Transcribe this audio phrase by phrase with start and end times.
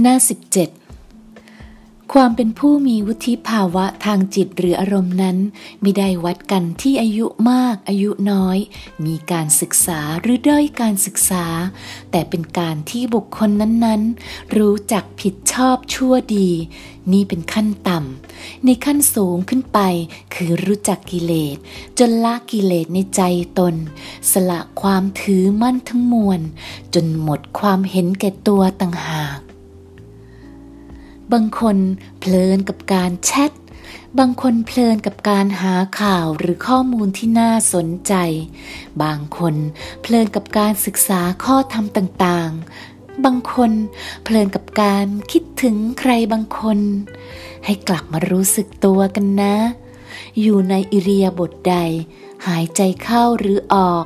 [0.00, 0.26] หน้า 17
[2.12, 5.36] ความเป็นผู้มีวุฒิภาวะทางจิตหรืออารมณ์นั้น
[5.80, 8.58] ไม่ได้วัดกันที่อายุมากอายุน้อย
[9.06, 11.44] มีการศึกษาหรือด้อยการศึกษา
[12.10, 13.50] แต่เป็นการที่บุคคล
[13.84, 16.50] นั้นๆ รู้จักผิดชอบชั่วดี
[17.12, 19.78] นี่เป็นขั้นต่ำในขั้นสูงขึ้นไป
[20.34, 21.56] คือรู้จักกิเลส
[21.98, 23.22] จนละกิเลสในใจ
[23.58, 23.74] ตน
[24.32, 26.40] สละความถือมั่นทั้งมวล
[26.94, 29.38] จนหมดความเห็นแก่ตัวต่างหาก
[31.32, 31.76] บางคน
[32.20, 33.52] เพลินกับการแชท
[34.18, 38.14] บางคนเพลินกับการหาข่าวหรือข้อมูลที่น่าสนใจ
[39.02, 39.54] บางคน
[40.02, 43.72] เพลินกับการศึกษาข้อธรรมต่างๆ บางคน
[44.24, 46.78] เพลินกับการคิดถึงใครบางคน
[47.64, 49.56] ให้กลับมารู้สึกตัวกันนะ
[50.40, 51.76] อยู่ในอิรียบทใด
[52.46, 54.04] หายใจเข้าหรือออก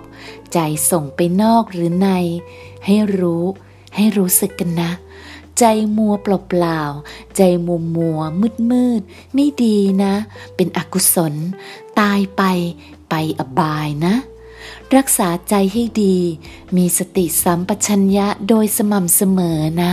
[0.53, 0.59] ใจ
[0.91, 2.09] ส่งไปนอกหรือใน
[2.87, 3.45] ให้รู้
[3.97, 4.91] ให้รู้สึกกันนะ
[5.61, 5.65] ใจ
[5.97, 9.03] มัวเปล่าๆ ใจมัวมัวมืดมืด
[9.35, 10.15] ไม่ดีนะ
[10.57, 11.35] เป็นอกุศล
[12.01, 12.43] ตายไป
[13.09, 14.15] ไปอบายนะ
[14.97, 16.17] รักษาใจให้ดี
[16.77, 19.93] มีสติสัมปชัญญะโดยสม่ำเสมอนะ